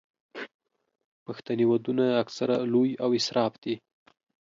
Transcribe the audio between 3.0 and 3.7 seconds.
او اسراف